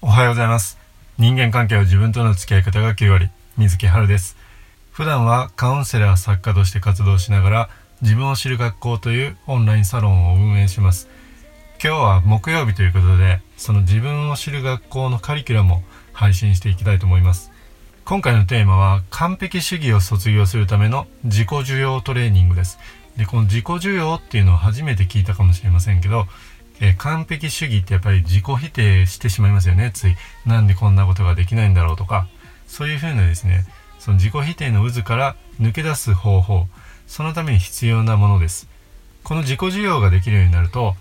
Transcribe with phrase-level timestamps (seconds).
[0.00, 0.78] おはようございます。
[1.18, 3.30] 人間関係は自分との付き合い方が9割。
[3.56, 4.36] 水木春です。
[4.92, 11.08] 普段はカウンセラー作家として活動しながら自分を知る学校というオンラインサロンを運営します。
[11.82, 17.50] 今日は木曜日ということでその自分を知る学校のカリキュラムを配信していきたいと思います。
[18.04, 22.78] 今回のテーマは完璧主義を卒業するための自己需要トレーニングです。
[23.16, 26.28] でこの自己需要っていうのを初めて聞いたかもしれませんけど
[26.80, 29.90] えー、完璧主義ってやっぱり自己否定してしまいますよね。
[29.92, 30.16] つい
[30.46, 32.28] なんでこんなことができないんだろうとか。
[32.66, 33.64] そういうふうなですね
[33.98, 36.66] その自己否定の渦から抜け出す方法。
[37.06, 38.68] そのために必要なものです。
[39.24, 40.94] この自己需要ができるようになると、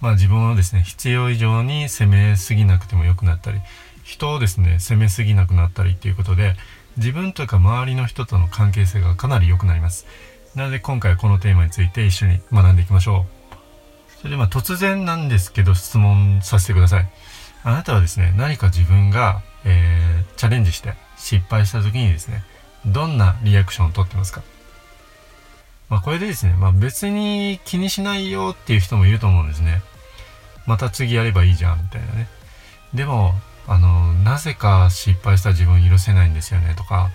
[0.00, 3.60] まあ、自分をですね必要以上に責めすぎなくてもよくなったり
[4.04, 6.56] 人をですね責めすぎなくなったりっていうことで
[6.96, 10.06] 自分とか周りの人との関係性がかなり良くなります。
[10.54, 13.41] なので今回はこのテーマについて一緒に学んでいきましょう。
[14.22, 17.08] それでまあ突然なんですけど質問させてください。
[17.64, 22.44] あなたはですね、何か自分が、えー、チャレンジして失敗した時にですね、
[22.86, 24.42] どんなリアクションをとってますか？
[25.88, 29.82] まあこれでですね、まあ別に気にしないよっていう人もいると思うんですね。
[30.66, 32.28] また次やればいいじゃんみたいなね。
[32.94, 33.34] でも、
[33.66, 37.10] あの、なぜか失敗した自分許せないんですよねとか、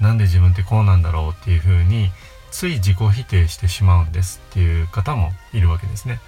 [0.00, 2.10] なんで自分ってこうなんだろうっていうふうに、
[2.50, 6.20] つい自己否定してしまうんですっていう方もいるわけですね。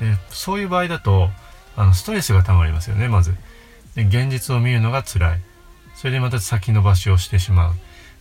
[0.00, 1.30] でそういう場合だと
[1.76, 3.34] あのストレスが溜まりますよねまず。
[3.94, 5.40] で現実を見るのが辛い。
[5.94, 7.74] それでまた先延ばしをしてしまう。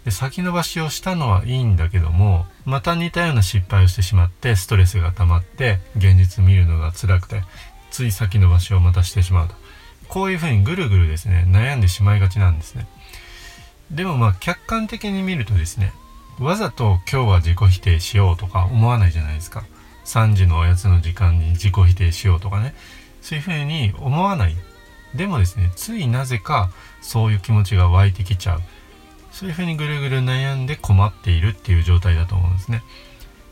[0.06, 7.44] で先延ばしをしたのはいいんだけどもまた似たような失敗をしてしまってストレスが溜まって現実見るのが辛くて
[7.92, 9.55] つい先延ばしをまたしてしまうと。
[10.08, 12.88] こういうふうにぐるぐるですね悩んでしまいがちなんですね。
[13.92, 15.94] でもまあ客観的に見るとですね
[16.42, 19.64] わざと今日は自己否定しようとか思わないじゃないですか。
[20.06, 22.73] 3時のおやつの時間に自己否定しようとかね。
[23.22, 24.56] そういうふうに思わない。
[25.14, 28.61] でもですねついなぜかそういう気持ちが湧いてきちゃう。
[29.31, 32.81] そういうふうにぐるぐる悩んで困っているっていう状態だと思うんですね。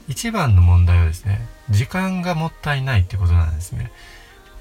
[0.08, 3.92] 一番の問題はですね時間がもったいないってことなんですね。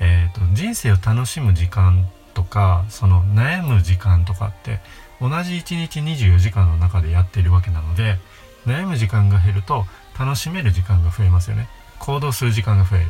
[0.00, 4.80] えーと、人生を楽しむ時間とかその悩む時間とかって
[5.20, 8.18] 同じ1日24時間の中でやっているわけなので
[8.66, 9.84] 悩む時間が減ると
[10.18, 11.68] 楽しめる時間が増えますよね。
[11.98, 13.06] 行動する時間が増える。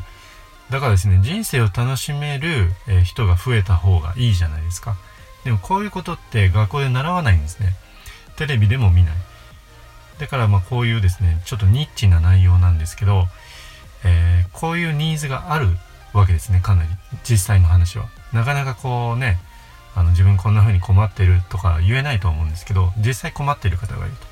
[0.70, 2.70] だからですね人生を楽しめる、
[3.04, 4.96] 人が増えた方がいいじゃないですか。
[5.44, 7.68] でもこういうことって学校で習わないんですね。
[8.36, 9.14] テレビでも見ない。
[10.18, 13.24] だからまあこういうですねちょっとニッチな内容なんですけど、
[14.04, 15.68] えー、こういうニーズがある
[16.12, 16.88] わけですねかなり。
[17.24, 18.06] 実際の話は。
[18.32, 19.38] なかなかこうね
[20.18, 24.28] 自分こんな風に困ってるとか言えないと思うんですけど実際困ってる方がいると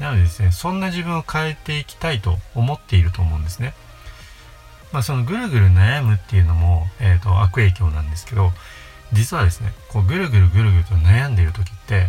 [0.00, 3.74] なのでですね、そんな自分を変えていきたいと思っていると思うんですね。
[4.92, 8.52] まあ、そのぐるぐる悩むっていうのも、えっ、ー、と、悪影響なんですけど、
[9.12, 12.06] 実はですね、こうぐるぐるぐるぐると悩んでいる時って、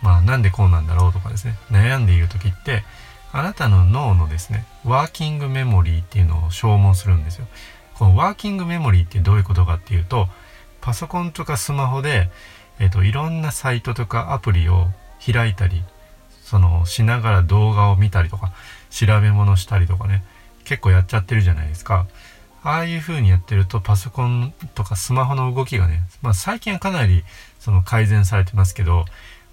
[0.00, 2.84] まあ、なんでこうなんだろうとかですね、悩んでいる時って、
[3.32, 7.46] あなたの脳のですね、ワーキングメモリーっていうのを消耗するんですよ。
[7.94, 10.28] このワーキングメモリーってどういうことかっていうと、
[10.80, 12.30] パソコンとかスマホで、
[12.78, 14.86] えっ、と、いろんなサイトとかアプリを
[15.24, 15.82] 開いたり
[16.48, 18.52] そのしながら動画を見たりとか
[18.88, 20.24] 調べ物したりとかね
[20.64, 22.06] 結構やっちゃってるじゃないですか。
[22.62, 27.22] ああいう風にやってるとパソコンとかスマホの動きがね、まあ、最近はかなり
[27.60, 29.04] その改善されてますけど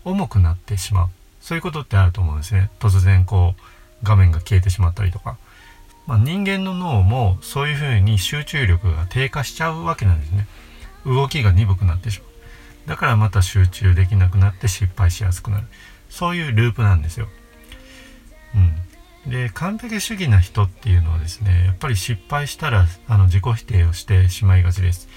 [0.03, 1.09] 重くなってしまう。
[1.41, 2.69] そういうことってあると思うんですね。
[2.79, 3.61] 突然こう
[4.03, 5.37] 画面が消えてしまったりとか、
[6.07, 10.47] まあ、人間の脳もそういう風に集中力が低下しちゃうわけなんですね。
[11.05, 12.29] 動きが鈍くなってしまう。
[12.89, 15.67] だからまた集中できなくなって失敗しやすくなる。
[16.09, 17.27] そういうループなんですよ。
[19.25, 25.07] うん、で完璧主義な人っていうのはですねやっぱり失敗したらあの自己否定をしてしまいがちです。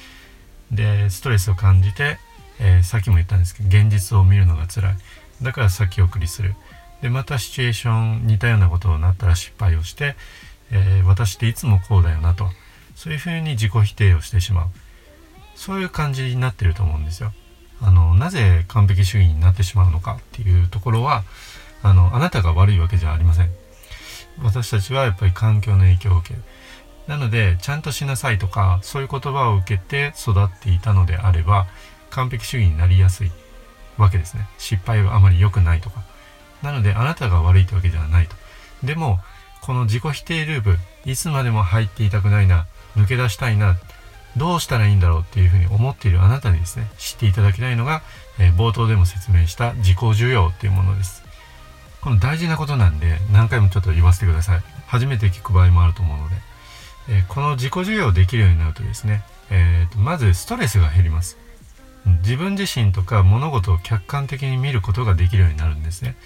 [0.72, 2.18] でストレスを感じて、
[2.58, 4.96] えー、さっきも言ったんですけど現実を見るのが辛い。
[5.42, 6.54] だから先送りする。
[7.02, 10.16] でまたシチュエーション似たようなことになったら失敗をして、
[10.72, 12.48] えー、私っていつもこうだよなと。
[12.96, 14.66] そういうふうに自己否定をしてしまう。
[15.58, 17.32] そういう感じになってると思うんですよ。
[17.82, 21.24] あのなぜ完璧主義になってしまうのかっていうところは
[21.82, 23.50] あのあなたが悪いわけじゃありません。
[24.40, 26.42] 私たちはやっぱり環境の影響を受ける。
[27.08, 31.66] なのでちゃんとしなさいとかそういう言葉を受けて育っていたのであれば
[32.10, 33.32] 完璧主義になりやすい
[33.96, 34.48] わけですね。
[34.58, 36.04] 失敗はあまり良くないとか。
[36.62, 38.36] なのであなたが悪いってわけではないと。
[38.84, 39.18] でも
[39.60, 42.66] この自己否定ループいつまでも入っていたくないな
[42.96, 43.76] 抜け出したいな
[44.38, 48.02] どうしたらいいんだろうっていうふうに思っているあなたにですね、知っていただきたいのが、
[48.38, 51.22] えー、冒頭でも説明した自己需要っていうものです。
[52.00, 54.62] この大事なことなんで何回もちょっと言わせてください。
[54.86, 56.48] 初めて聞く場合もあると思うので。
[57.08, 61.38] えー、この自己需要できるようになるとですね、えーと、まずストレスが減ります。
[62.22, 66.16] 自分自身とか物事を客観的に見ることができるようになるんですね。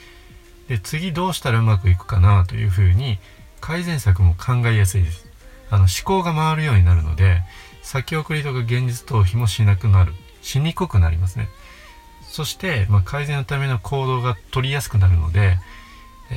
[0.68, 3.18] で次どうしたらうまくいくかなというふうに
[3.60, 5.26] 改善策も考えやすいです。
[5.70, 7.42] あの思考が回るようになるので
[7.92, 11.48] 先送りとか現実逃避もしなくなるしにくくなりますね。
[12.22, 15.58] そして、まあ、改善のための行動が取りやすくなるので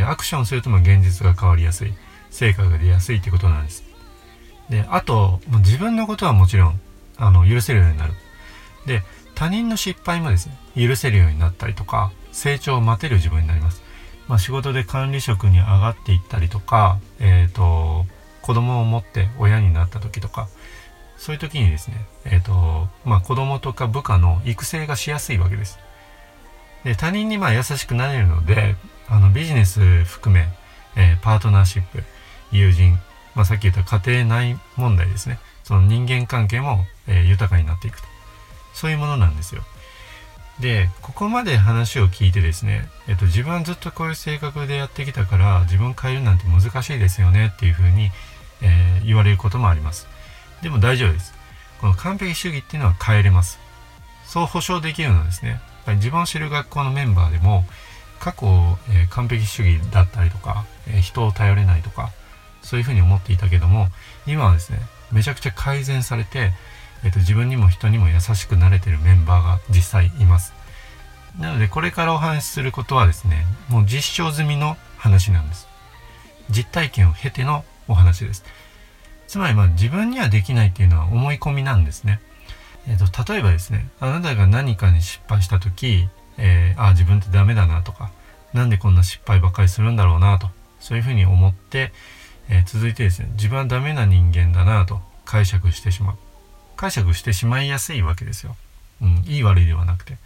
[0.06, 1.94] アクションするとま現実が変わりやすい
[2.30, 3.86] 成果が出やすいってことなんです。
[4.70, 6.82] であと自分のことはもちろん
[7.16, 8.14] あの許せるようになる。
[8.86, 9.02] で
[9.34, 13.82] 他人の失敗もですね許せるようになったりとか成長を待てる自分になります。
[14.28, 18.06] まあ、仕事で管理職に上がっていったりとか、えっ、ー、と
[18.42, 20.50] 子供を持って親になった時とか
[21.26, 25.80] そういう時にですね、えっ、ー、とまあ、子供とか部下の育成がしやすいわけです。
[26.84, 28.76] で他人にまあ優しくなれるので
[29.08, 30.46] あのビジネス含め、
[30.96, 32.04] えー、パートナーシップ
[32.52, 33.00] 友人、
[33.34, 35.40] まあ、さっき言った家庭内問題ですね。
[35.64, 38.08] その人間関係も、えー、豊かになっていくと。
[38.76, 39.64] そういうものなんですよ。
[40.60, 48.12] でここまで話を聞いてですね、えっと、自分はずっとこういう性格でやってきたから自分変えるなんて難しいですよねっていうふうに、
[48.62, 50.14] えー、言われることもあります。
[50.66, 51.32] でも大丈夫です。
[51.80, 53.60] この完璧主義っていうのは変えれます。
[54.26, 57.66] そう保証できるのはですねやっぱり自分を知る学校のメンバーでも
[58.20, 58.48] 過去、
[58.90, 62.10] えー、完璧主義だったりとか、えー、人を頼れないとか
[62.64, 63.90] そういうふうに思っていたけども
[64.26, 64.80] 今はですね
[65.12, 66.52] めちゃくちゃ改善されて、
[67.04, 70.52] えーと、自分にも人にも優しくなれてるメンバーが実際います。
[71.40, 75.68] なのでこれからお話しすることはですねもう実証済みの話なんです。
[76.50, 78.44] 実体験を経てのお話です。
[79.28, 82.20] つまりまあ自分にはできないっていうのは思い込みなんですね。
[82.88, 86.08] えーと例えばですねあなたが何かに失敗した時
[86.38, 88.12] えー、ああ自分ってダメだなとか
[88.54, 90.48] なんでこんな失敗ばっかりするんだろうなと
[90.80, 91.92] そういうふうに思って、
[92.50, 96.18] えー、続いてですね自分はダメな人間だなと解釈してしまう。
[96.76, 98.58] 解釈してしまいやすいわけですよ、
[99.02, 100.18] うん、いい悪いではなくて。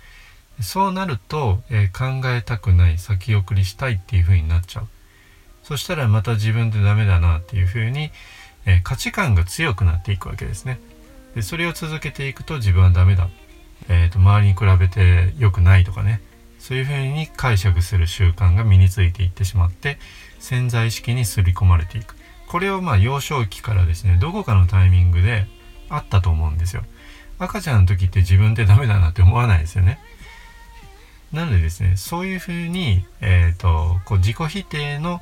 [0.62, 4.88] そうなると、えー、考えたくない先送りしたいっていうふうになっちゃう。
[5.64, 8.12] そしたらまた自分ってダメだなっていうふうに、
[8.70, 10.80] え価値観が強くなっていくわけですね。
[11.36, 13.30] でそれを続けていくと自分はダメだ。
[13.88, 16.22] えーと、周りに比べて良くないとかね。
[16.60, 19.98] そういうふうに解釈する習慣が身についていってしまって
[20.40, 22.16] 潜在意識に刷り込まれていく。
[22.48, 25.48] これをまあ幼少期からですねどこかのタイミングで
[25.90, 26.84] あったと思うんですよ。
[27.38, 30.00] 赤ちゃんの時って自分ってダメだなって思わないですよね。
[31.32, 35.22] なのでですねそういうふうに、えーと、こう自己否定の、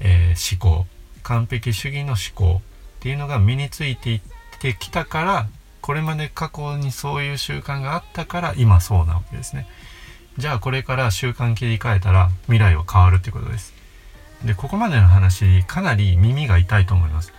[0.00, 0.86] えー、思考
[1.22, 2.62] 完璧主義の思考
[3.04, 4.20] っていうのが身についていっ
[4.60, 5.46] てきたから
[5.82, 9.66] これまで過去にそういう習慣があったから今そうなわけですね。
[10.38, 13.74] じゃあこれから習慣切り替えたら未来は変わるってことです。
[14.42, 17.34] でここまでの話かなり耳が痛いと思います。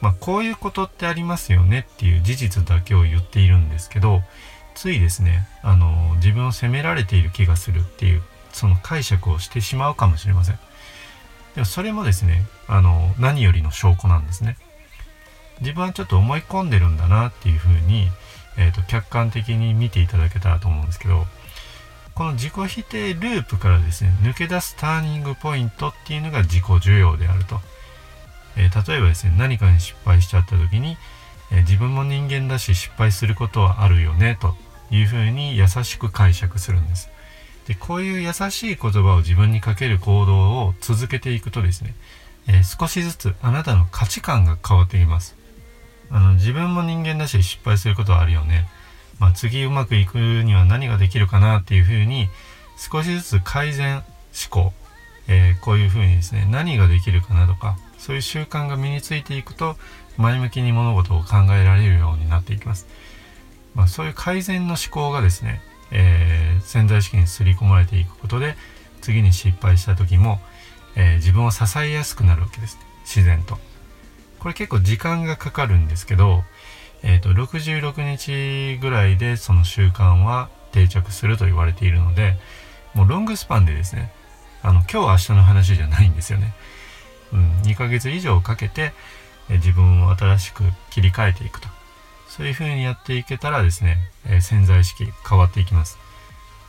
[0.00, 4.22] まあこういうことってありますよねっていう事実だけを言っているんですけど
[4.74, 8.22] ついですねあの自分を責められている気がするっていう
[8.52, 10.58] その解釈をしてしまうかもしれません。
[11.54, 14.56] でもそれもですねあの何よりの証拠なんですね。
[15.60, 18.08] 自分はちょっと思い込んでるんだなっていうふうに、
[18.56, 21.26] えーと、客観的に見ていただけたらと思うんですけど
[22.14, 27.60] この自己否定ループからですね抜け出すターニングポイントっていうのが自己需要であると、
[28.56, 30.96] えー、例えばですね何かに失敗しちゃった時に、
[31.52, 34.56] えー、自分も人間だし失敗することはあるよねと
[34.90, 37.08] いうふうに優しく解釈するんです。
[37.68, 41.94] でこういう優しい言葉を自分にかける行動を続けていくとですね、
[42.48, 45.37] えー、少しずつあなたの価値観が変わっています。
[46.10, 48.68] あの自分も人間だし失敗することはあるよね。
[49.18, 52.28] まあ、次うまくいくには何ができるかなっていうふうに
[52.76, 54.04] 少しずつ改善思
[54.48, 54.72] 考、
[55.26, 59.76] えー、こういうふうにですね何ができるかなとかそういう習慣が身についていくと
[60.16, 62.86] 前向きに物事を考えられるようになっていきます。
[63.74, 65.60] まあ、そういう改善の思考がですね、
[65.92, 68.56] えー、潜在意識に刷り込まれていくことで
[69.00, 70.40] 次に失敗した時も、
[70.96, 73.58] えー、自分を支えやすくなるわけです、自然と。
[74.38, 76.44] これ結構時間がかかるんですけど、
[77.02, 82.36] えっ、ー、と、66日ぐらいでその習慣は定着すると言われているので、
[82.94, 84.12] もうロングスパンでですね、
[84.62, 86.54] あの、今日明日の話じゃないんですよね。
[87.32, 88.92] うん、2ヶ月以上かけて、
[89.50, 91.68] え自分を新しく切り替えていくと。
[92.28, 95.98] そういう風にやっていけたらですね、え潜在意識変わっていきます。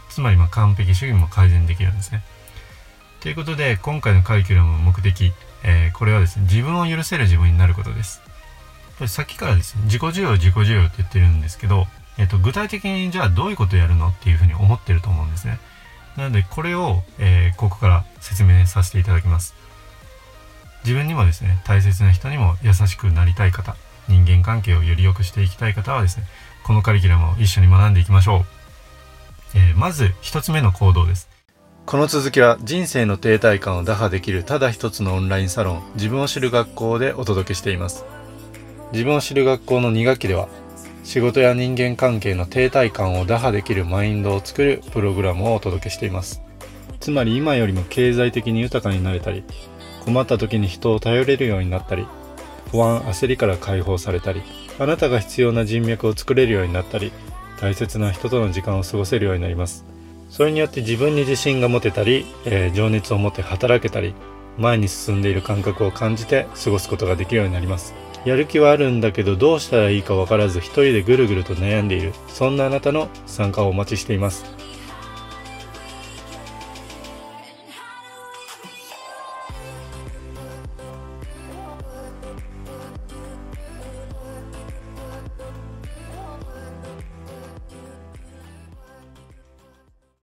[0.09, 2.23] つまり、ま完璧主義も改善できるんですね。
[3.19, 8.21] ということで、今回のカリキュラムの目的、えー、これはですね、自分を許せる自分になることです。
[9.07, 11.87] さっきからですね、自己需要、自己需要って言ってるんですけど、
[12.17, 15.59] えっ、ー、と、具体的にじゃあどういうことやるのっていうふうに思ってると思うんですね。
[16.17, 19.55] なので、これを、えー、ここから説明させていただきます。
[20.83, 23.75] 自分にもですね、大切な人にも優しくなりたい方、
[24.07, 26.25] 人間関係をより良くしていきたい方はですね、
[26.63, 28.59] このカリキュラムを一緒に学んでいきましょう。
[29.55, 31.27] えー、まず1つ目の行動です
[31.89, 38.05] この続きは人生の停滞感を打破できるただ一つのオンラインサロン自分を知る学校でお届けしています。
[38.91, 40.49] 自分を知る学校の2学期では
[41.03, 46.43] 仕事や人間関係の停滞感を打破できるマインドを作るプログラムをお届けしています。
[46.99, 49.43] つまり今よりも経済的に豊かになれたり
[50.05, 52.05] 困った時に人を頼れるようになったり
[52.69, 54.43] 不安焦りから解放されたり
[54.77, 57.11] あなたが必要な人脈を作れるようになったり
[57.59, 59.89] 大切な人との時間を過ごせるようになります。
[60.29, 64.13] それによって自分に自信が持てたり、えー、情熱を持って働けたり
[64.57, 67.93] 前に進んでいる感覚を感じて過ごすことができるようになります。
[68.25, 72.13] やる気はあるんだけどどうしたらいいかわからず一人でぐるぐると悩んでいる。
[72.27, 74.45] そんなあなたの参加をお待ちしています。